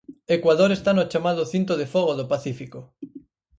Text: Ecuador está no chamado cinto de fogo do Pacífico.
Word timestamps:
Ecuador 0.37 0.69
está 0.73 0.91
no 0.95 1.07
chamado 1.11 1.49
cinto 1.53 1.73
de 1.81 1.87
fogo 1.93 2.11
do 2.19 2.29
Pacífico. 2.31 2.79